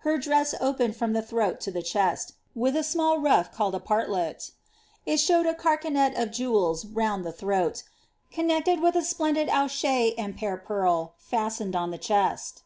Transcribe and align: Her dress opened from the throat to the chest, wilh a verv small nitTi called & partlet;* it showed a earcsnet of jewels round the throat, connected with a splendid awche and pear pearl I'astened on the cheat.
Her 0.00 0.18
dress 0.18 0.54
opened 0.60 0.96
from 0.96 1.14
the 1.14 1.22
throat 1.22 1.58
to 1.62 1.70
the 1.70 1.80
chest, 1.82 2.34
wilh 2.54 2.76
a 2.76 2.80
verv 2.80 2.84
small 2.84 3.16
nitTi 3.18 3.50
called 3.50 3.82
& 3.84 3.86
partlet;* 3.86 4.50
it 5.06 5.16
showed 5.16 5.46
a 5.46 5.54
earcsnet 5.54 6.20
of 6.22 6.30
jewels 6.30 6.84
round 6.84 7.24
the 7.24 7.32
throat, 7.32 7.84
connected 8.30 8.80
with 8.82 8.94
a 8.94 9.00
splendid 9.02 9.48
awche 9.48 10.12
and 10.18 10.36
pear 10.36 10.58
pearl 10.58 11.14
I'astened 11.32 11.74
on 11.74 11.92
the 11.92 11.96
cheat. 11.96 12.60